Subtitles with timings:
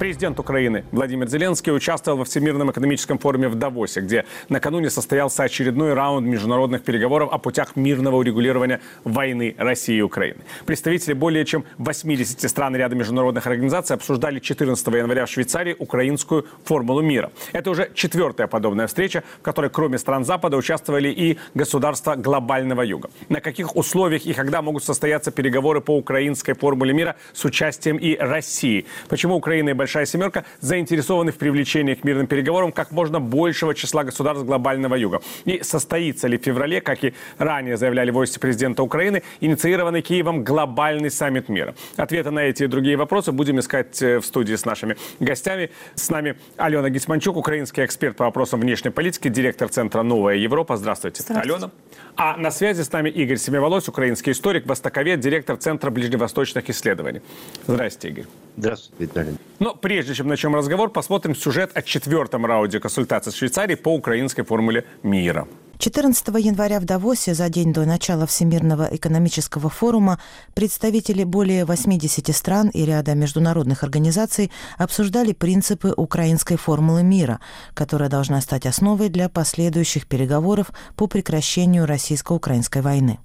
[0.00, 5.92] Президент Украины Владимир Зеленский участвовал во Всемирном экономическом форуме в Давосе, где накануне состоялся очередной
[5.92, 10.40] раунд международных переговоров о путях мирного урегулирования войны России и Украины.
[10.64, 16.46] Представители более чем 80 стран и ряда международных организаций обсуждали 14 января в Швейцарии украинскую
[16.64, 17.30] формулу мира.
[17.52, 23.10] Это уже четвертая подобная встреча, в которой кроме стран Запада участвовали и государства глобального юга.
[23.28, 28.16] На каких условиях и когда могут состояться переговоры по украинской формуле мира с участием и
[28.16, 28.86] России?
[29.10, 33.74] Почему Украина и Большая «Большая семерка» заинтересованы в привлечении к мирным переговорам как можно большего
[33.74, 35.20] числа государств глобального юга.
[35.44, 40.44] И состоится ли в феврале, как и ранее заявляли в офисе президента Украины, инициированный Киевом
[40.44, 41.74] глобальный саммит мира?
[41.96, 45.70] Ответы на эти и другие вопросы будем искать э, в студии с нашими гостями.
[45.96, 50.76] С нами Алена Гисманчук, украинский эксперт по вопросам внешней политики, директор Центра «Новая Европа».
[50.76, 51.56] Здравствуйте, Здравствуйте.
[51.56, 51.70] Алена.
[52.16, 57.22] А на связи с нами Игорь Семиволос, украинский историк, востоковед, директор Центра ближневосточных исследований.
[57.66, 58.26] Здравствуйте, Игорь.
[58.56, 59.38] Здравствуйте, Виталий.
[59.58, 64.44] Но прежде чем начнем разговор, посмотрим сюжет о четвертом раунде консультаций с Швейцарией по украинской
[64.44, 65.48] формуле мира.
[65.80, 70.20] 14 января в Давосе, за день до начала Всемирного экономического форума,
[70.54, 77.40] представители более 80 стран и ряда международных организаций обсуждали принципы украинской формулы мира,
[77.72, 83.18] которая должна стать основой для последующих переговоров по прекращению российско-украинской войны.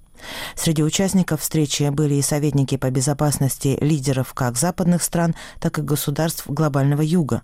[0.54, 6.44] Среди участников встречи были и советники по безопасности лидеров как западных стран, так и государств
[6.48, 7.42] глобального юга.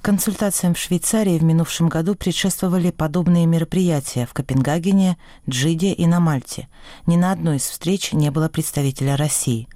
[0.00, 5.16] Консультациям в Швейцарии в минувшем году предшествовали подобные мероприятия в Копенгагене,
[5.48, 6.68] Джиде и на Мальте.
[7.06, 9.68] Ни на одной из встреч не было представителя России.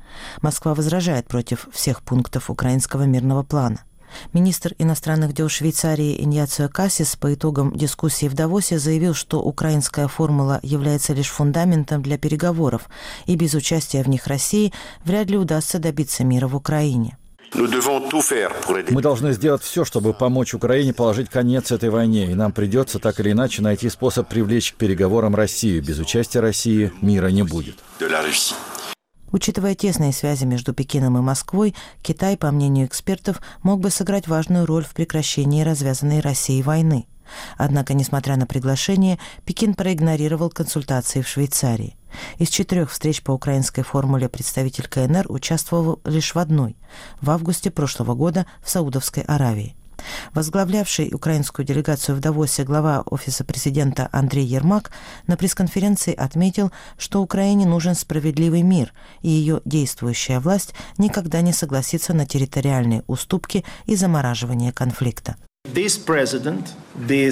[0.42, 3.84] Москва возражает против всех пунктов украинского мирного плана.
[4.32, 10.60] Министр иностранных дел Швейцарии Иньяцио Кассис по итогам дискуссии в Давосе заявил, что украинская формула
[10.62, 12.88] является лишь фундаментом для переговоров,
[13.26, 14.72] и без участия в них России
[15.04, 17.16] вряд ли удастся добиться мира в Украине.
[17.54, 23.20] Мы должны сделать все, чтобы помочь Украине положить конец этой войне, и нам придется так
[23.20, 25.82] или иначе найти способ привлечь к переговорам Россию.
[25.82, 27.76] Без участия России мира не будет.
[29.34, 34.64] Учитывая тесные связи между Пекином и Москвой, Китай, по мнению экспертов, мог бы сыграть важную
[34.64, 37.08] роль в прекращении развязанной Россией войны.
[37.56, 41.96] Однако, несмотря на приглашение, Пекин проигнорировал консультации в Швейцарии.
[42.38, 46.76] Из четырех встреч по украинской формуле представитель КНР участвовал лишь в одной–
[47.20, 49.74] в августе прошлого года в Саудовской Аравии.
[50.32, 54.90] Возглавлявший украинскую делегацию в Давосе глава Офиса президента Андрей Ермак
[55.26, 62.14] на пресс-конференции отметил, что Украине нужен справедливый мир, и ее действующая власть никогда не согласится
[62.14, 65.36] на территориальные уступки и замораживание конфликта.
[65.74, 67.26] Uh,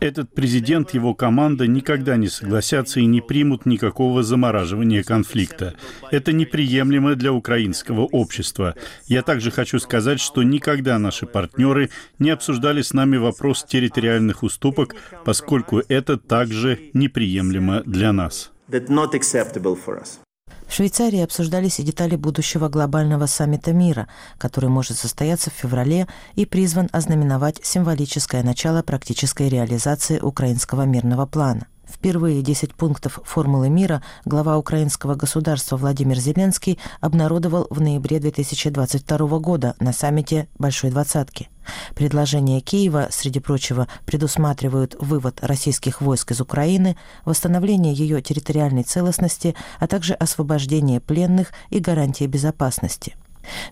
[0.00, 5.74] Этот президент, его команда никогда не согласятся и не примут никакого замораживания конфликта.
[6.10, 8.74] Это неприемлемо для украинского общества.
[9.06, 14.96] Я также хочу сказать, что никогда наши партнеры не обсуждали с нами вопрос территориальных уступок,
[15.24, 18.50] поскольку это также неприемлемо для нас.
[20.66, 24.08] В Швейцарии обсуждались и детали будущего глобального саммита мира,
[24.38, 31.66] который может состояться в феврале и призван ознаменовать символическое начало практической реализации украинского мирного плана.
[31.88, 39.74] Впервые 10 пунктов формулы мира глава украинского государства Владимир Зеленский обнародовал в ноябре 2022 года
[39.80, 41.48] на саммите Большой Двадцатки.
[41.94, 49.86] Предложения Киева, среди прочего, предусматривают вывод российских войск из Украины, восстановление ее территориальной целостности, а
[49.86, 53.16] также освобождение пленных и гарантии безопасности–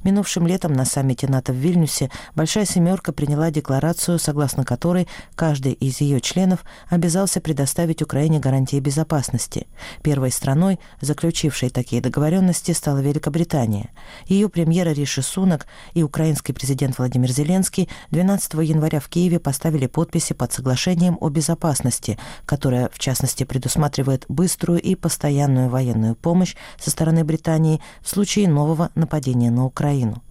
[0.04, 6.00] Минувшим летом на саммите НАТО в Вильнюсе «Большая семерка» приняла декларацию, согласно которой каждый из
[6.00, 9.66] ее членов обязался предоставить Украине гарантии безопасности.
[10.02, 13.90] Первой страной, заключившей такие договоренности, стала Великобритания.
[14.26, 20.32] Ее премьера Риши Сунак и украинский президент Владимир Зеленский 12 января в Киеве поставили подписи
[20.32, 27.24] под соглашением о безопасности, которое, в частности, предусматривает быструю и постоянную военную помощь со стороны
[27.24, 30.22] Британии в случае нового нападения на Украину.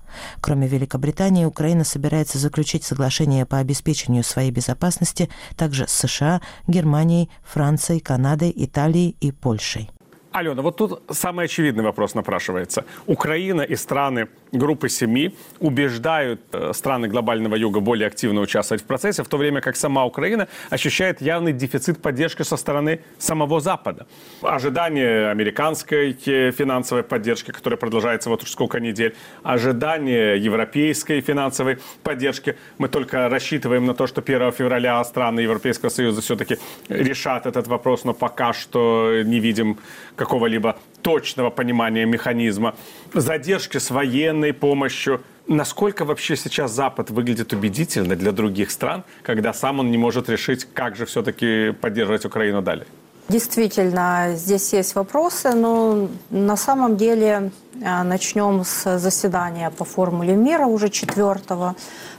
[0.42, 8.02] Кроме Великобритании, Украина собирается заключить соглашение по обеспечению своей безопасности также с США, Германией, Францией,
[8.02, 9.90] Канадой, Италией и Польшей.
[10.32, 12.86] Алена, вот тут самый очевидный вопрос напрашивается.
[13.06, 19.24] Украина и страны группы семи убеждают э, страны глобального юга более активно участвовать в процессе,
[19.24, 24.08] в то время как сама Украина ощущает явный дефицит поддержки со стороны самого Запада.
[24.42, 32.56] Ожидание американской э, финансовой поддержки, которая продолжается вот уж сколько недель, ожидание европейской финансовой поддержки.
[32.78, 36.58] Мы только рассчитываем на то, что 1 февраля страны Европейского Союза все-таки
[36.88, 39.78] решат этот вопрос, но пока что не видим
[40.22, 42.76] какого-либо точного понимания механизма.
[43.12, 45.22] Задержки с военной помощью.
[45.48, 50.68] Насколько вообще сейчас Запад выглядит убедительно для других стран, когда сам он не может решить,
[50.76, 52.86] как же все-таки поддерживать Украину далее?
[53.30, 60.66] Действительно, здесь есть вопросы, но на самом деле э, начнем с заседания по формуле мира
[60.66, 61.76] уже четвертого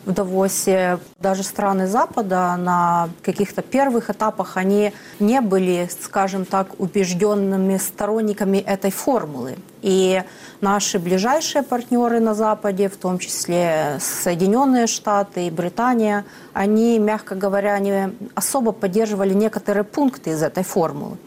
[0.06, 0.98] в Давосе.
[1.18, 8.90] Даже страны Запада на каких-то первых этапах они не были, скажем так, убежденными сторонниками этой
[8.90, 9.56] формулы.
[9.82, 10.22] И
[10.62, 16.24] наши ближайшие партнеры на Западе, в том числе Соединенные Штаты и Британия,
[16.54, 21.18] они, мягко говоря, не особо поддерживали некоторые пункты из этой формулы.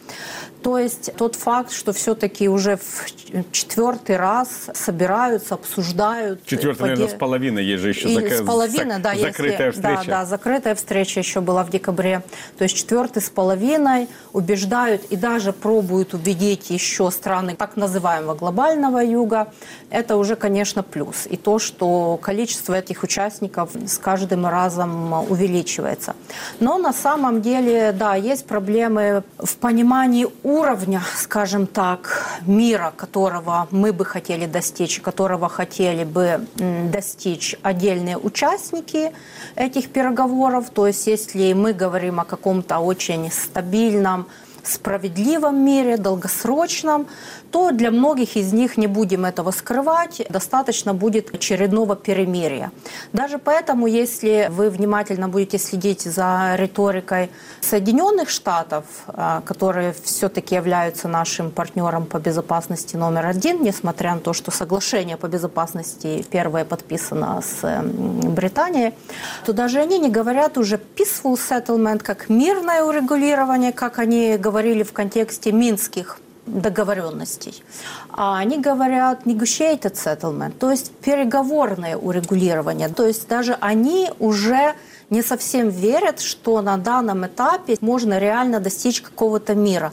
[0.65, 6.43] То есть тот факт, что все-таки уже в четвертый раз собираются, обсуждают.
[6.43, 6.91] Четвертый, поде...
[6.93, 8.31] наверное, с половиной, есть же еще зак...
[8.31, 9.79] с половиной, да, закрытая если...
[9.79, 10.05] встреча.
[10.07, 12.23] Да, да, закрытая встреча еще была в декабре.
[12.57, 19.03] То есть четвертый с половиной убеждают и даже пробуют убедить еще страны так называемого глобального
[19.03, 19.53] юга.
[19.91, 21.27] Это уже, конечно, плюс.
[21.29, 26.15] И то, что количество этих участников с каждым разом увеличивается.
[26.59, 33.91] Но на самом деле, да, есть проблемы в понимании уровня, скажем так, мира, которого мы
[33.91, 36.47] бы хотели достичь, которого хотели бы
[36.91, 39.11] достичь отдельные участники
[39.55, 40.69] этих переговоров.
[40.69, 44.27] То есть если мы говорим о каком-то очень стабильном,
[44.67, 47.07] справедливом мире, долгосрочном,
[47.51, 52.71] то для многих из них, не будем этого скрывать, достаточно будет очередного перемирия.
[53.13, 57.29] Даже поэтому, если вы внимательно будете следить за риторикой
[57.61, 64.33] Соединенных Штатов, а, которые все-таки являются нашим партнером по безопасности номер один, несмотря на то,
[64.33, 68.93] что соглашение по безопасности первое подписано с Британией,
[69.45, 74.93] то даже они не говорят уже peaceful settlement, как мирное урегулирование, как они говорили в
[74.93, 77.61] контексте минских договоренностей.
[78.09, 82.87] А они говорят negotiated settlement, то есть переговорное урегулирование.
[82.87, 84.75] То есть даже они уже
[85.09, 89.91] не совсем верят, что на данном этапе можно реально достичь какого-то мира.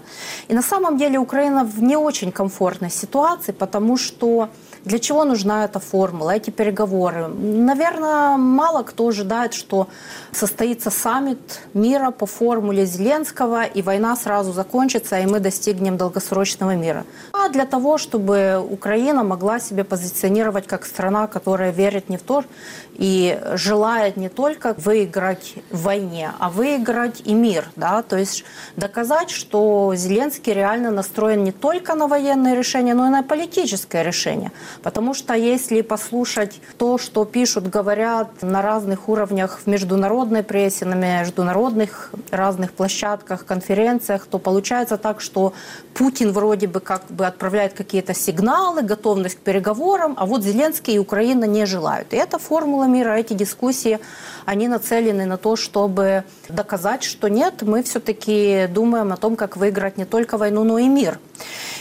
[0.51, 4.49] И на самом деле Украина в не очень комфортной ситуации, потому что
[4.85, 7.29] для чего нужна эта формула, эти переговоры?
[7.29, 9.89] Наверное, мало кто ожидает, что
[10.33, 17.05] состоится саммит мира по формуле Зеленского, и война сразу закончится, и мы достигнем долгосрочного мира.
[17.33, 22.45] А для того, чтобы Украина могла себя позиционировать как страна, которая верит не в то
[22.95, 27.69] и желает не только выиграть в войне, а выиграть и мир.
[27.77, 28.03] Да?
[28.03, 28.45] То есть
[28.77, 34.51] доказать, что Зеленский реально настроен не только на военные решения, но и на политическое решение.
[34.83, 40.95] Потому что если послушать то, что пишут, говорят на разных уровнях в международной прессе, на
[40.95, 45.53] международных разных площадках, конференциях, то получается так, что
[45.95, 50.99] Путин вроде бы как бы отправляет какие-то сигналы, готовность к переговорам, а вот Зеленский и
[50.99, 52.13] Украина не желают.
[52.13, 53.99] И эта формула мира, эти дискуссии,
[54.47, 59.97] они нацелены на то, чтобы доказать, что нет, мы все-таки думаем о том, как выиграть
[59.99, 61.19] не только войну, но и мир.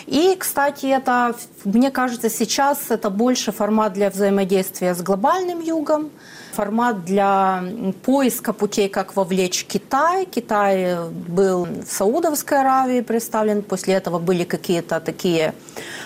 [0.08, 6.10] И, кстати, это, мне кажется, сейчас это больше формат для взаимодействия с глобальным югом,
[6.54, 7.64] формат для
[8.04, 10.26] поиска путей, как вовлечь Китай.
[10.26, 15.54] Китай был в Саудовской Аравии представлен, после этого были какие-то такие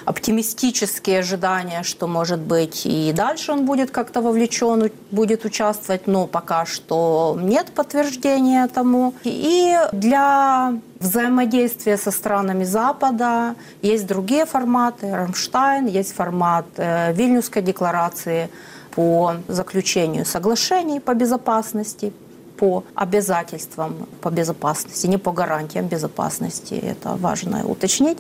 [0.06, 6.66] оптимистические ожидания, что, может быть, и дальше он будет как-то вовлечен, будет участвовать, но пока
[6.66, 9.14] что нет подтверждения тому.
[9.24, 15.12] И для взаимодействия со странами Запада есть другие форматы.
[15.12, 18.50] Рамштайн, есть формат э, Вильнюсской декларации
[18.96, 22.14] по заключению соглашений по безопасности,
[22.58, 28.18] по обязательствам по безопасности, не по гарантиям безопасности, это важно уточнить.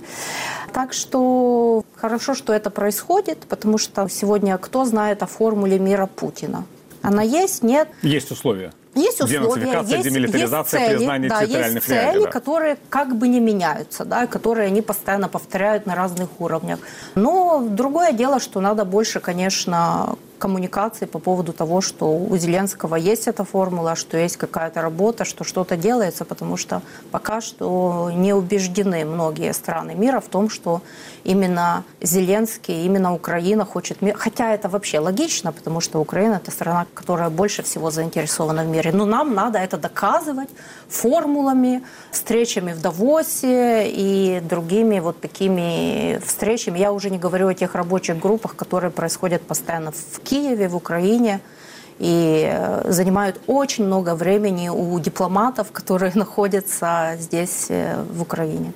[0.73, 6.65] Так что хорошо, что это происходит, потому что сегодня кто знает о формуле мира Путина?
[7.01, 7.87] Она есть, нет?
[8.01, 8.71] Есть условия.
[8.95, 12.31] Есть условия, есть, демилитаризация, есть цели, признание да, есть цели, реалий, да.
[12.31, 16.79] которые как бы не меняются, да, которые они постоянно повторяют на разных уровнях.
[17.15, 23.27] Но другое дело, что надо больше, конечно, коммуникации по поводу того, что у Зеленского есть
[23.27, 29.05] эта формула, что есть какая-то работа, что что-то делается, потому что пока что не убеждены
[29.05, 30.81] многие страны мира в том, что
[31.23, 34.15] именно Зеленский, именно Украина хочет мир.
[34.17, 38.91] Хотя это вообще логично, потому что Украина– это страна, которая больше всего заинтересована в мире.
[38.93, 40.49] Но нам надо это доказывать
[40.89, 46.79] формулами, встречами в Давосе и другими вот такими встречами.
[46.79, 51.39] Я уже не говорю о тех рабочих группах, которые происходят постоянно в Киеве, в Украине
[51.99, 58.73] и э, занимают очень много времени у дипломатов, которые находятся здесь, э, в Украине.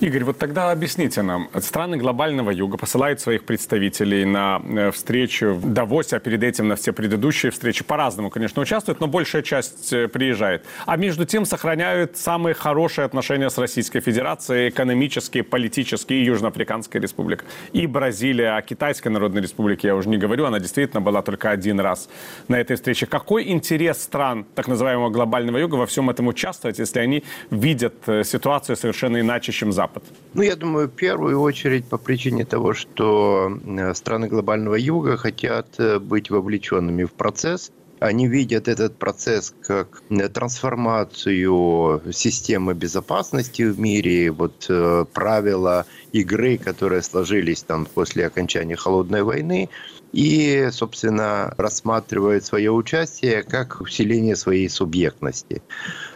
[0.00, 1.48] Игорь, вот тогда объясните нам.
[1.60, 6.76] Страны глобального юга посылают своих представителей на э, встречу в Давосе, а перед этим на
[6.76, 10.64] все предыдущие встречи по-разному, конечно, участвуют, но большая часть э, приезжает.
[10.84, 17.44] А между тем сохраняют самые хорошие отношения с Российской Федерацией, экономические, политические, и Южноафриканская республика,
[17.72, 21.80] и Бразилия, а Китайская Народная Республика, я уже не говорю, она действительно была только один
[21.80, 22.08] раз
[22.48, 23.06] на этой встрече.
[23.06, 28.24] Какой интерес стран так называемого глобального юга во всем этом участвовать, если они видят э,
[28.24, 30.04] ситуацию совершенно иначе, чем Запад?
[30.34, 35.66] Ну, я думаю, в первую очередь по причине того, что э, страны глобального юга хотят
[35.78, 37.72] э, быть вовлеченными в процесс.
[37.98, 44.70] Они видят этот процесс как э, трансформацию системы безопасности в мире, вот
[45.12, 49.68] правила игры, которые сложились там после окончания холодной войны,
[50.16, 55.60] и, собственно, рассматривают свое участие как усиление своей субъектности.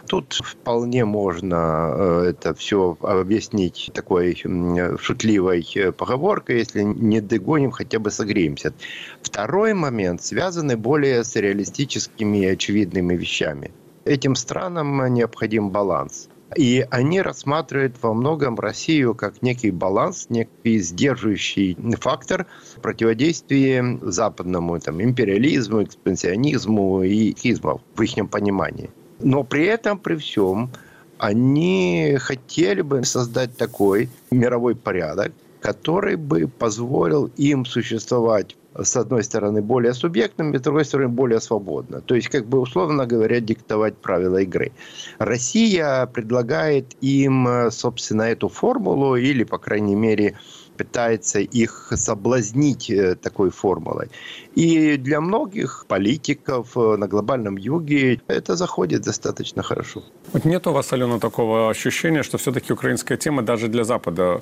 [0.07, 4.35] Тут вполне можно э, это все объяснить такой
[4.99, 8.73] шутливой э, поговоркой, если не догоним, хотя бы согреемся.
[9.21, 13.71] Второй момент связанный более с реалистическими и очевидными вещами.
[14.05, 16.27] Этим странам необходим баланс.
[16.55, 22.45] И они рассматривают во многом Россию как некий баланс, некий сдерживающий фактор
[22.81, 28.89] противодействия западному там, империализму, экспансионизму и хизму в их понимании.
[29.19, 30.71] Но при этом, при всем,
[31.17, 35.31] они хотели бы создать такой мировой порядок,
[35.61, 42.01] который бы позволил им существовать с одной стороны, более субъектными, с другой стороны, более свободно.
[42.01, 44.71] То есть, как бы, условно говоря, диктовать правила игры.
[45.19, 50.37] Россия предлагает им, собственно, эту формулу или, по крайней мере,
[50.77, 54.09] пытается их соблазнить э, такой формулой.
[54.55, 60.03] И для многих политиков э, на глобальном юге это заходит достаточно хорошо.
[60.33, 64.41] Вот нет у вас, Алена, такого ощущения, что все-таки украинская тема даже для Запада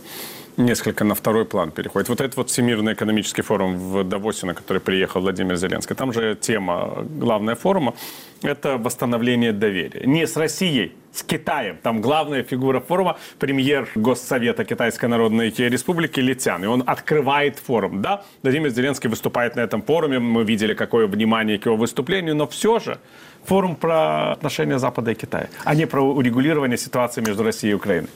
[0.58, 2.10] несколько на второй план переходит.
[2.10, 6.36] Вот этот вот Всемирный экономический форум в Давосе, на который приехал Владимир Зеленский, там же
[6.36, 7.94] тема главная форума–
[8.42, 10.06] это восстановление доверия.
[10.06, 11.78] Не с Россией, с Китаем.
[11.84, 16.64] Там главная фигура форума– премьер Госсовета Китайской Народной Республики Литян.
[16.64, 18.02] И он открывает форум.
[18.02, 19.99] Да, Владимир Зеленский выступает на этом форуме.
[20.08, 22.36] Мы видели, какое внимание к его выступлению.
[22.36, 23.00] Но все же
[23.50, 28.10] форум про отношения Запада и Китая, а не про урегулирование ситуации между Россией и Украиной?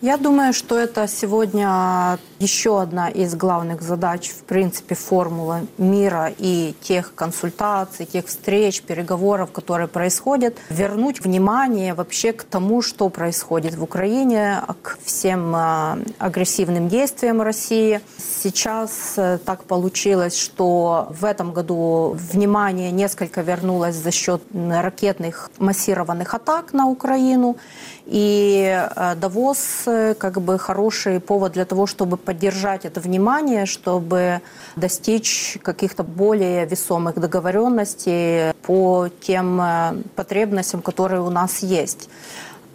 [0.00, 6.74] Я думаю, что это сегодня еще одна из главных задач, в принципе, формулы мира и
[6.80, 13.82] тех консультаций, тех встреч, переговоров, которые происходят, вернуть внимание вообще к тому, что происходит в
[13.82, 18.00] Украине, к всем а, агрессивным действиям России.
[18.42, 24.42] Сейчас э, так получилось, что в этом году внимание несколько вернулось за счет
[24.82, 27.56] ракетных массированных атак на Украину.
[28.06, 34.40] И э, Давос э, как бы хороший повод для того, чтобы поддержать это внимание, чтобы
[34.74, 42.08] достичь каких-то более весомых договоренностей по тем э, потребностям, которые у нас есть.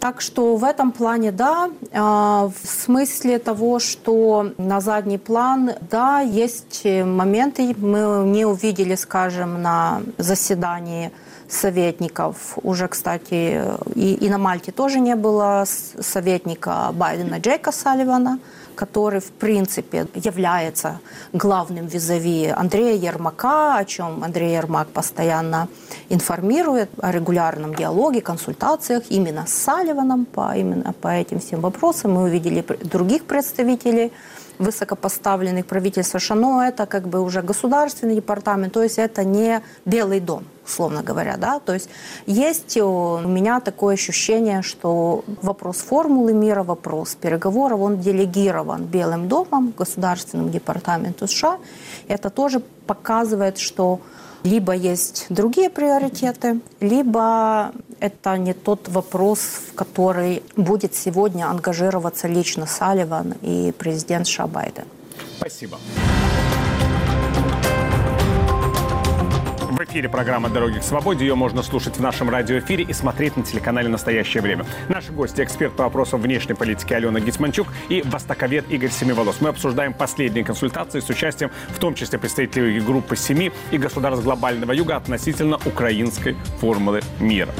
[0.00, 6.84] Так что в этом плане, да, в смысле того, что на задний план, да, есть
[6.84, 11.10] моменты, мы не увидели, скажем, на заседании
[11.48, 12.58] советников.
[12.62, 13.62] Уже, кстати,
[13.94, 18.38] и, и на Мальте тоже не было советника Байдена Джейка Салливана,
[18.74, 21.00] который, в принципе, является
[21.32, 25.68] главным визави Андрея Ермака, о чем Андрей Ермак постоянно
[26.10, 32.12] информирует о регулярном диалоге, консультациях именно с Салливаном по, именно по этим всем вопросам.
[32.12, 34.12] Мы увидели других представителей
[34.58, 40.20] высокопоставленных правительства США, но это как бы уже государственный департамент, то есть это не Белый
[40.20, 41.88] дом условно говоря, да, то есть
[42.26, 49.72] есть у меня такое ощущение, что вопрос формулы мира, вопрос переговоров, он делегирован Белым домом,
[49.78, 51.58] Государственным департаменту США.
[52.08, 54.00] Это тоже показывает, что
[54.44, 62.66] либо есть другие приоритеты, либо это не тот вопрос, в который будет сегодня ангажироваться лично
[62.66, 64.84] Салливан и президент США Байден.
[65.38, 65.78] Спасибо.
[69.76, 71.26] В эфире программа «Дороги к свободе».
[71.26, 74.64] Ее можно слушать в нашем радиоэфире и смотреть на телеканале «Настоящее время».
[74.88, 79.42] Наши гости– эксперт по вопросам внешней политики Алена Гитманчук и востоковед Игорь Семиволос.
[79.42, 84.72] Мы обсуждаем последние консультации с участием в том числе представителей группы «Семи» и государств глобального
[84.72, 87.52] юга относительно украинской формулы мира.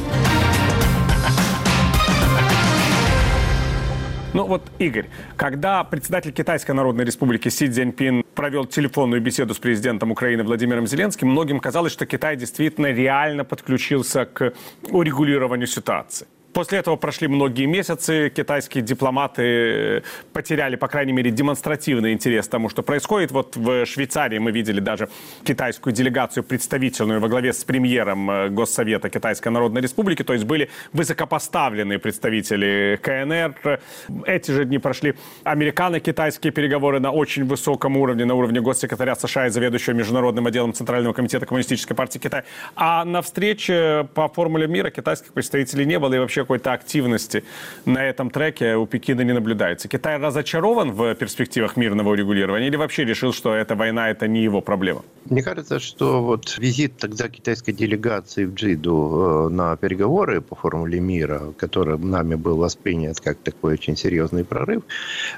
[4.32, 5.06] Ну вот, Игорь,
[5.37, 11.28] когда председатель Китайской Народной Республики Си Цзиньпин провел телефонную беседу с президентом Украины Владимиром Зеленским,
[11.28, 14.52] многим казалось, что Китай действительно реально подключился к
[14.90, 16.26] урегулированию ситуации.
[16.56, 18.32] После этого прошли многие месяцы.
[18.34, 23.30] Китайские дипломаты потеряли, по крайней мере, демонстративный интерес к тому, что происходит.
[23.30, 25.10] Вот в Швейцарии мы видели даже
[25.44, 30.25] китайскую делегацию представительную во главе с премьером э, Госсовета Китайской Народной Республики.
[30.25, 33.80] То есть были высокопоставленные представители КНР.
[34.25, 39.50] Эти же дни прошли американо-китайские переговоры на очень высоком уровне, на уровне госсекретаря США и
[39.50, 42.44] заведующего международным отделом Центрального комитета Коммунистической партии Китая.
[42.76, 47.42] А на встрече по формуле мира китайских представителей не было и вообще какой-то активности
[47.86, 49.88] на этом треке у Пекина не наблюдается.
[49.88, 54.60] Китай разочарован в перспективах мирного урегулирования или вообще решил, что эта война– это не его
[54.60, 55.02] проблема?
[55.28, 61.00] Мне кажется, что вот визит тогда китайской делегации в Джиду э, на переговоры по формуле
[61.00, 64.84] мира, который нами был воспринят как такой очень серьезный прорыв,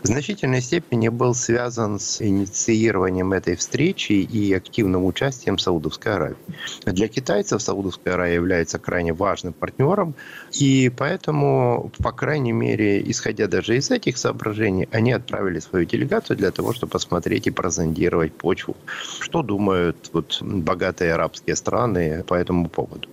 [0.03, 6.37] в значительной степени был связан с инициированием этой встречи и активным участием Саудовской Аравии.
[6.85, 10.15] Для китайцев Саудовская Аравия является крайне важным партнером,
[10.53, 16.51] и поэтому, по крайней мере, исходя даже из этих соображений, они отправили свою делегацию для
[16.51, 18.77] того, чтобы посмотреть и прозондировать почву.
[19.21, 23.09] Что думают вот, богатые арабские страны по этому поводу?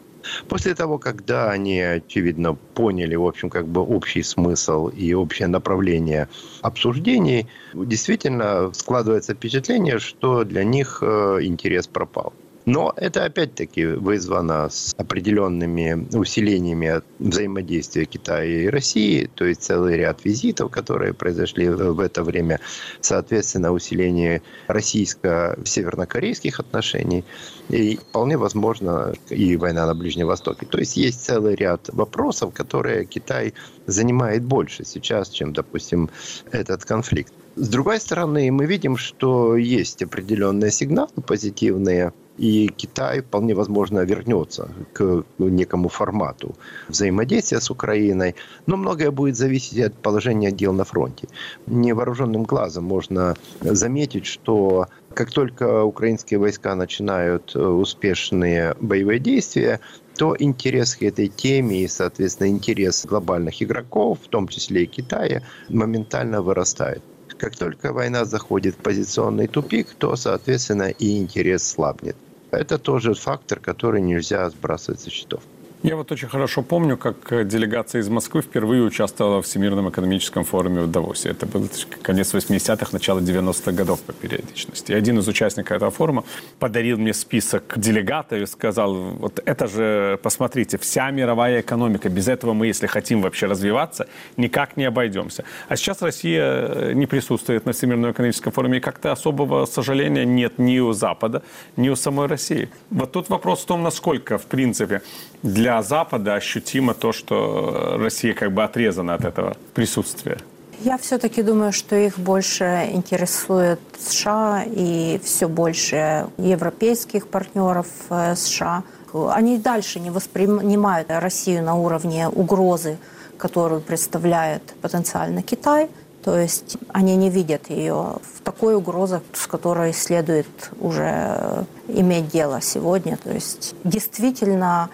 [0.48, 6.27] После того, когда они, очевидно, поняли, в общем, как бы общий смысл и общее направление
[6.62, 12.34] обсуждений, действительно складывается впечатление, что для них э, интерес пропал.
[12.65, 20.25] Но это опять-таки вызвано с определенными усилениями взаимодействия Китая и России, то есть целый ряд
[20.25, 22.60] визитов, которые произошли в это время,
[23.01, 27.24] соответственно, усиление российско-севернокорейских отношений
[27.69, 30.65] и вполне возможно и война на Ближнем Востоке.
[30.65, 33.53] То есть есть целый ряд вопросов, которые Китай
[33.86, 36.10] занимает больше сейчас, чем, допустим,
[36.51, 37.31] этот конфликт.
[37.55, 44.69] С другой стороны, мы видим, что есть определенные сигналы позитивные– и Китай вполне возможно вернется
[44.93, 46.55] к некому формату
[46.87, 51.27] взаимодействия с Украиной, но многое будет зависеть от положения дел на фронте.
[51.67, 59.79] Невооруженным глазом можно заметить, что как только украинские войска начинают успешные боевые действия,
[60.17, 65.41] то интерес к этой теме и, соответственно, интерес глобальных игроков, в том числе и Китая,
[65.69, 67.01] моментально вырастает.
[67.37, 72.15] Как только война заходит в позиционный тупик, то, соответственно, и интерес слабнет.
[72.57, 75.50] Это тоже фактор, который нельзя сбрасывать со счетов.
[75.85, 80.81] Я вот очень хорошо помню, как делегация из Москвы впервые участвовала в Всемирном экономическом форуме
[80.81, 81.29] в Давосе.
[81.29, 81.69] Это был
[82.01, 84.93] конец 80-х, начало 90-х годов по периодичности.
[84.93, 86.24] И один из участников этого форума
[86.57, 92.53] подарил мне список делегатов и сказал, вот это же, посмотрите, вся мировая экономика, без этого
[92.53, 95.43] мы, если хотим вообще развиваться, никак не обойдемся.
[95.69, 100.57] А сейчас Россия э, не присутствует на Всемирном экономическом форуме, и как-то особого сожаления нет
[100.57, 101.43] ни у Запада,
[101.77, 102.69] ни у самой России.
[102.89, 105.03] Вот тут вопрос в том, насколько, в принципе,
[105.46, 110.40] для Запада ощутимо то, что Россия как бы отрезана от этого присутствия?
[110.81, 118.84] Я все-таки думаю, что их больше интересует США и все больше европейских партнеров э, США.
[119.14, 122.98] Они дальше не воспринимают Россию на уровне угрозы,
[123.38, 125.90] которую представляет потенциально Китай.
[126.24, 132.62] То есть они не видят ее в такой угрозе, с которой следует уже иметь дело
[132.62, 133.16] сегодня.
[133.18, 134.90] То есть действительно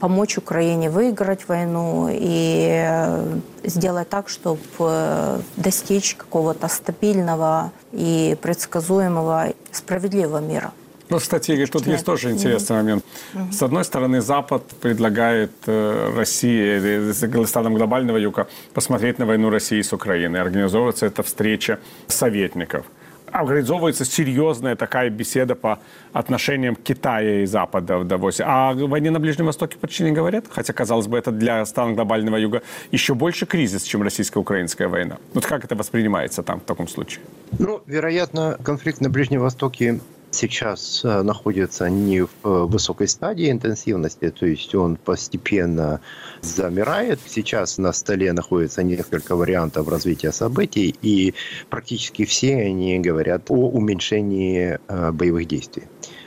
[0.00, 9.52] помочь Украине выиграть войну и э, сделать так, чтобы э, достичь какого-то стабильного и предсказуемого
[9.72, 10.72] справедливого мира.
[11.10, 13.04] Ну, кстати, Игорь, тут есть тоже интересный момент.
[13.50, 19.92] С одной стороны, Запад предлагает э, России, странам глобального юга, посмотреть на войну России с
[19.92, 20.40] Украиной.
[20.40, 22.84] Организовывается эта встреча советников
[23.32, 25.78] организовывается серьезная такая беседа по
[26.12, 28.44] отношениям Китая и Запада в Давосе.
[28.46, 31.94] А о войне на Ближнем Востоке почти не говорят, хотя, казалось бы, это для стран
[31.94, 32.62] глобального юга
[32.92, 35.18] еще больше кризис, чем российско-украинская война.
[35.34, 37.20] Вот как это воспринимается там в таком случае?
[37.58, 44.30] Ну, вероятно, конфликт на Ближнем Востоке сейчас э, находится не в э, высокой стадии интенсивности,
[44.30, 46.00] то есть он постепенно
[46.42, 47.20] замирает.
[47.26, 51.34] Сейчас на столе находится несколько вариантов развития событий, и
[51.70, 55.84] практически все они говорят о уменьшении э, боевых действий.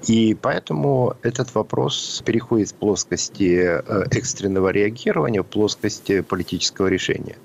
[0.08, 3.82] И поэтому этот вопрос переходит с плоскости
[4.16, 7.36] экстренного реагирования в плоскости политического решения.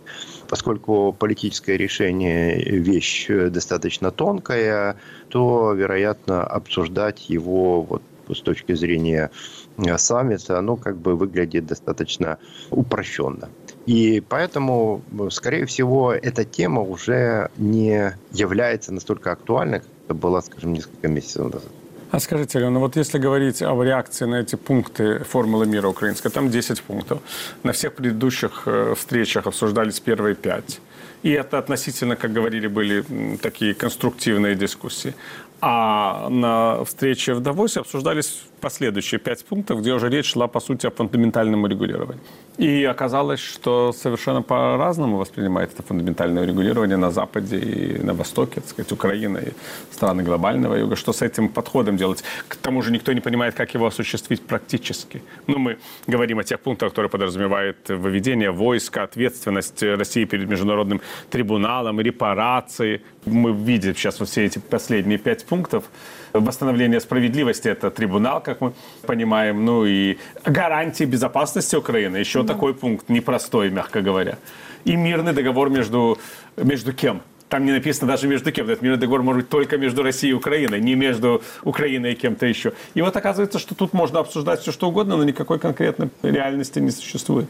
[0.48, 4.96] Поскольку политическое решение– вещь достаточно тонкая,
[5.28, 8.02] то, вероятно, обсуждать его вот
[8.34, 9.30] с точки зрения
[9.78, 12.38] э, саммита, оно как бы выглядит достаточно
[12.70, 13.48] упрощенно.
[13.86, 20.72] И поэтому, скорее всего, эта тема уже не является настолько актуальной, как это была, скажем,
[20.72, 21.70] несколько месяцев назад.
[22.10, 26.50] А скажите, Алена, вот если говорить о реакции на эти пункты формулы мира украинской, там
[26.50, 27.18] 10 пунктов.
[27.62, 30.80] На всех предыдущих э, встречах обсуждались первые пять.
[31.22, 33.04] И это относительно, как говорили, были
[33.42, 35.14] такие конструктивные дискуссии.
[35.60, 40.86] А на встрече в Давосе обсуждались последующие пять пунктов, где уже речь шла, по сути,
[40.86, 42.20] о фундаментальном урегулировании.
[42.58, 48.70] И оказалось, что совершенно по-разному воспринимает это фундаментальное урегулирование на Западе и на Востоке, так
[48.70, 49.52] сказать, Украина и
[49.92, 50.96] страны глобального юга.
[50.96, 52.24] Что с этим подходом делать?
[52.48, 55.22] К тому же никто не понимает, как его осуществить практически.
[55.46, 62.00] Ну, мы говорим о тех пунктах, которые подразумевают выведение войска, ответственность России перед Международным трибуналом,
[62.00, 63.02] репарации.
[63.26, 65.84] Мы видим сейчас вот все эти последние пять пунктов.
[66.32, 68.72] Восстановление справедливости– это трибунал, как мы
[69.06, 72.16] понимаем, ну и гарантии безопасности Украины.
[72.16, 72.54] Еще да.
[72.54, 74.38] такой пункт непростой, мягко говоря.
[74.84, 76.18] И мирный договор между,
[76.56, 77.22] между кем?
[77.48, 78.68] Там не написано даже между кем.
[78.68, 82.46] Этот мирный договор может быть только между Россией и Украиной, не между Украиной и кем-то
[82.46, 82.72] еще.
[82.94, 86.90] И вот оказывается, что тут можно обсуждать все, что угодно, но никакой конкретной реальности не
[86.90, 87.48] существует.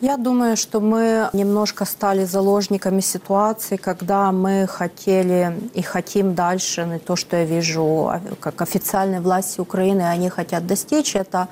[0.00, 6.98] Я думаю, что мы немножко стали заложниками ситуации, когда мы хотели и хотим дальше, не
[6.98, 11.46] то, что я вижу, а как официальные власти Украины, они хотят достичь, это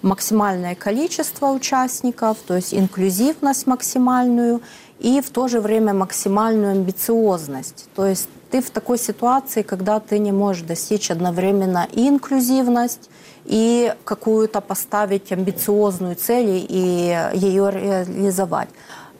[0.00, 4.62] максимальное количество участников, то есть инклюзивность максимальную
[5.00, 7.88] и в то же время максимальную амбициозность.
[7.96, 13.10] То есть ты в такой ситуации, когда ты не можешь достичь одновременно и инклюзивность,
[13.46, 18.68] и какую-то поставить амбициозную цель и ее реализовать.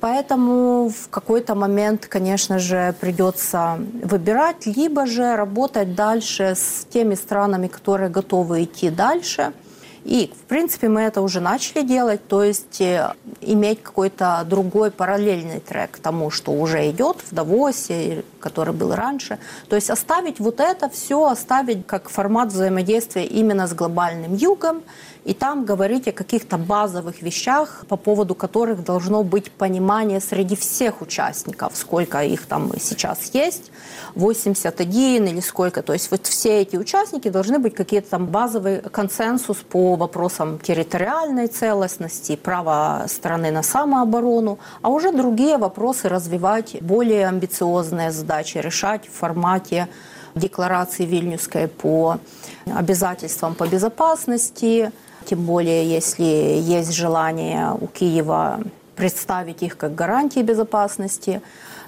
[0.00, 7.68] Поэтому в какой-то момент, конечно же, придется выбирать, либо же работать дальше с теми странами,
[7.68, 9.52] которые готовы идти дальше–
[10.04, 15.60] и, в принципе, мы это уже начали делать, то есть э, иметь какой-то другой параллельный
[15.60, 19.38] трек тому, что уже идет в Давосе, который был раньше.
[19.68, 24.82] То есть оставить вот это все, оставить как формат взаимодействия именно с глобальным югом,
[25.24, 31.02] и там говорить о каких-то базовых вещах, по поводу которых должно быть понимание среди всех
[31.02, 33.70] участников, сколько их там сейчас есть,
[34.14, 35.82] 81 или сколько.
[35.82, 41.48] То есть вот все эти участники должны быть какие-то там базовый консенсус по вопросам территориальной
[41.48, 49.12] целостности, права страны на самооборону, а уже другие вопросы развивать, более амбициозные задачи решать в
[49.12, 49.88] формате
[50.34, 52.18] декларации Вильнюсской по
[52.66, 54.92] обязательствам по безопасности,
[55.24, 58.60] тем более если есть желание у Киева
[58.96, 61.40] представить их как гарантии безопасности,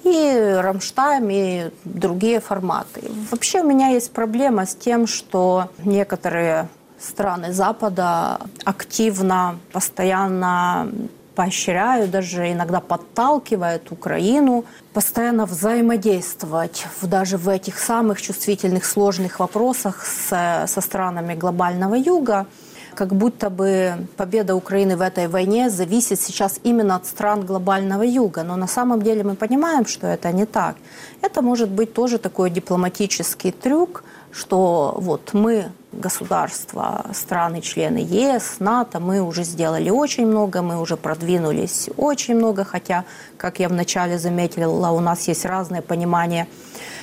[0.03, 3.01] и Рамштайм, и другие форматы.
[3.31, 6.67] Вообще у меня есть проблема с тем, что некоторые
[6.99, 10.89] страны Запада активно, постоянно
[11.35, 20.05] поощряют, даже иногда подталкивают Украину постоянно взаимодействовать в, даже в этих самых чувствительных, сложных вопросах
[20.05, 22.45] с, со странами глобального юга
[22.93, 28.43] как будто бы победа Украины в этой войне зависит сейчас именно от стран глобального юга.
[28.43, 30.75] Но на самом деле мы понимаем, что это не так.
[31.21, 39.21] Это может быть тоже такой дипломатический трюк, что вот мы, государства, страны-члены ЕС, НАТО, мы
[39.21, 43.05] уже сделали очень много, мы уже продвинулись очень много, хотя,
[43.37, 46.47] как я вначале заметила, у нас есть разное понимание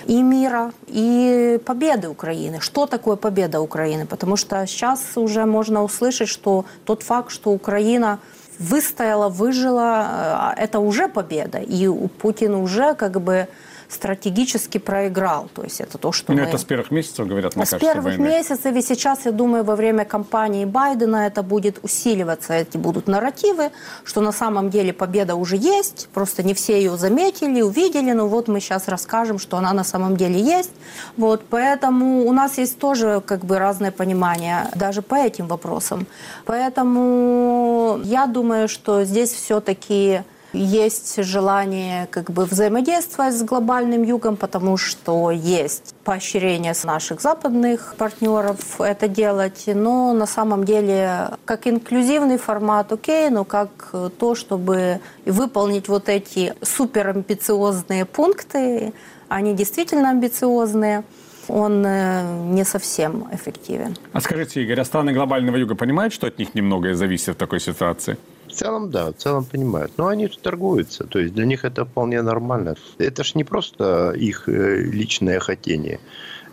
[0.06, 2.60] и мира, и победы Украины.
[2.60, 4.06] Что такое победа Украины?
[4.06, 8.18] Потому что сейчас уже можно услышать, что тот факт, что Украина
[8.58, 11.58] выстояла, выжила, э, это уже победа.
[11.58, 11.88] И
[12.20, 13.48] Путин уже как бы
[13.90, 15.48] стратегически проиграл.
[15.54, 16.46] То есть это то, что ну, мы...
[16.46, 18.28] Это с первых месяцев, говорят, мне С первых войны.
[18.28, 23.70] месяцев, и сейчас, я думаю, во время кампании Байдена это будет усиливаться, эти будут нарративы,
[24.04, 28.48] что на самом деле победа уже есть, просто не все ее заметили, увидели, но вот
[28.48, 30.72] мы сейчас расскажем, что она на самом деле есть.
[31.16, 36.06] Вот, поэтому у нас есть тоже как бы разное понимание даже по этим вопросам.
[36.46, 44.76] Поэтому я думаю, что здесь все-таки есть желание как бы взаимодействовать с глобальным югом, потому
[44.76, 52.38] что есть поощрение с наших западных партнеров это делать, но на самом деле как инклюзивный
[52.38, 58.92] формат окей, но как то, чтобы выполнить вот эти суперамбициозные пункты,
[59.28, 61.04] они действительно амбициозные–
[61.50, 63.96] он э, не совсем эффективен.
[64.12, 67.60] А скажите, Игорь, а страны глобального юга понимают, что от них немногое зависит в такой
[67.60, 68.16] ситуации?
[68.50, 69.92] В целом, да, в целом понимают.
[69.96, 72.74] Но они торгуются, то есть для них это вполне нормально.
[72.98, 76.00] Это ж не просто их э, личное хотение.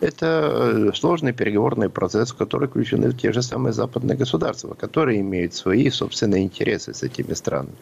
[0.00, 5.54] Это э, сложный переговорный процесс, в который включены те же самые западные государства, которые имеют
[5.54, 7.74] свои собственные интересы с этими странами.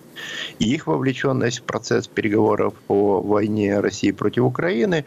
[0.59, 5.05] И их вовлеченность в процесс переговоров по войне России против Украины,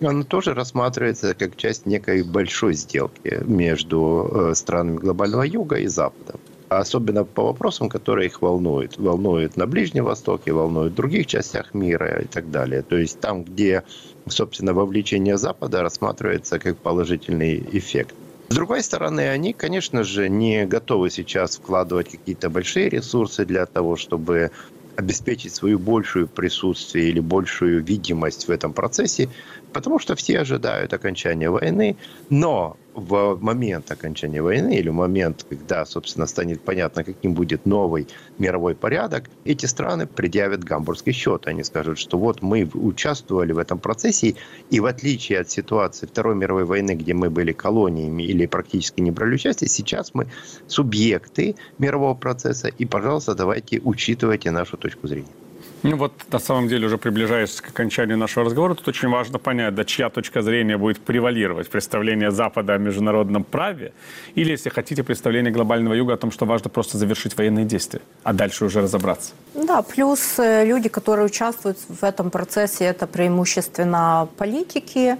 [0.00, 6.38] она тоже рассматривается как часть некой большой сделки между э, странами глобального юга и Запада
[6.78, 8.98] особенно по вопросам, которые их волнуют.
[8.98, 12.82] Волнуют на Ближнем Востоке, волнуют в других частях мира и так далее.
[12.82, 13.82] То есть там, где,
[14.28, 18.14] собственно, вовлечение Запада рассматривается как положительный эффект.
[18.48, 23.96] С другой стороны, они, конечно же, не готовы сейчас вкладывать какие-то большие ресурсы для того,
[23.96, 24.50] чтобы
[24.96, 29.28] обеспечить свою большую присутствие или большую видимость в этом процессе,
[29.72, 31.96] потому что все ожидают окончания войны,
[32.28, 38.08] но в момент окончания войны или в момент, когда, собственно, станет понятно, каким будет новый
[38.38, 41.46] мировой порядок, эти страны предъявят гамбургский счет.
[41.46, 44.34] Они скажут, что вот мы участвовали в этом процессе,
[44.70, 49.10] и в отличие от ситуации Второй мировой войны, где мы были колониями или практически не
[49.10, 50.26] брали участие, сейчас мы
[50.66, 55.41] субъекты мирового процесса, и, пожалуйста, давайте учитывайте нашу точку зрения.
[55.82, 59.74] Ну вот, на самом деле, уже приближаясь к окончанию нашего разговора, тут очень важно понять,
[59.74, 61.68] да, чья точка зрения будет превалировать.
[61.70, 63.92] Представление Запада о международном праве
[64.36, 68.32] или, если хотите, представление глобального юга о том, что важно просто завершить военные действия, а
[68.32, 69.32] дальше уже разобраться.
[69.54, 75.16] Да, плюс э, люди, которые участвуют в этом процессе, это преимущественно политики,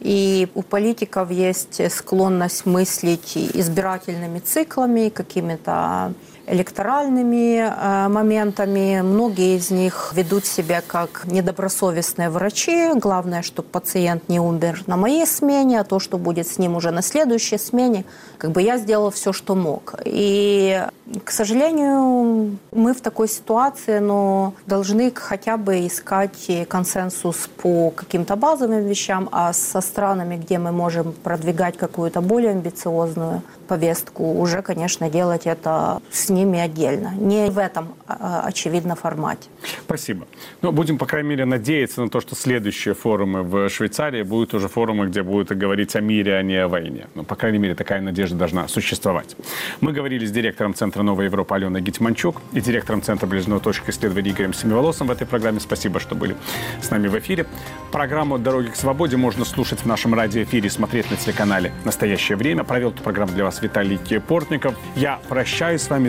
[0.00, 6.12] и у политиков есть склонность мыслить избирательными циклами, какими-то
[6.46, 9.00] электоральными э, моментами.
[9.02, 12.92] Многие из них ведут себя как недобросовестные врачи.
[12.94, 16.90] Главное, чтобы пациент не умер на моей смене, а то, что будет с ним уже
[16.90, 18.04] на следующей смене,
[18.38, 19.94] как бы я сделала все, что мог.
[20.04, 20.82] И,
[21.24, 28.86] к сожалению, мы в такой ситуации, но должны хотя бы искать консенсус по каким-то базовым
[28.86, 35.46] вещам, а со странами, где мы можем продвигать какую-то более амбициозную повестку, уже, конечно, делать
[35.46, 37.14] это с ними отдельно.
[37.18, 39.48] Не в этом, а, очевидно, формате.
[39.84, 40.26] Спасибо.
[40.62, 44.68] Ну, будем, по крайней мере, надеяться на то, что следующие форумы в Швейцарии будут уже
[44.68, 47.06] форумы, где будут говорить о мире, а не о войне.
[47.14, 49.36] Ну, по крайней мере, такая надежда должна существовать.
[49.80, 54.30] Мы говорили с директором Центра «Новая Европа» Аленой Гитманчук и директором Центра «Ближнего точки исследований»
[54.30, 55.60] Игорем Семиволосом в этой программе.
[55.60, 56.36] Спасибо, что были
[56.82, 57.46] с нами в эфире.
[57.92, 62.64] Программу «Дороги к свободе» можно слушать в нашем радиоэфире, смотреть на телеканале «Настоящее время».
[62.64, 64.74] Провел эту программу для вас Виталий Портников.
[64.94, 66.08] Я прощаюсь с вами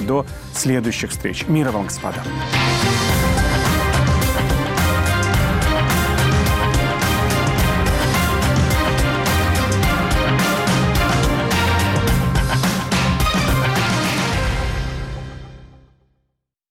[0.54, 1.46] следующих встреч.
[1.48, 2.24] Мира вам, господа.